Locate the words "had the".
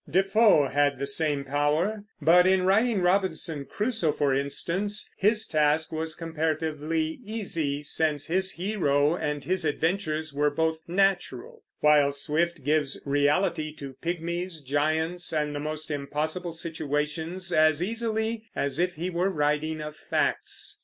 0.69-1.05